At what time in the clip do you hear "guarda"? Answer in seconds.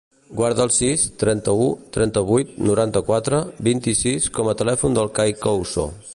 0.37-0.61